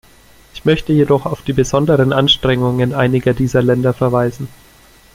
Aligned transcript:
Ich 0.55 0.65
möchte 0.65 0.93
jedoch 0.93 1.27
auf 1.27 1.43
die 1.43 1.53
besonderen 1.53 2.11
Anstrengungen 2.11 2.95
einiger 2.95 3.35
dieser 3.35 3.61
Länder 3.61 3.93
verweisen. 3.93 4.47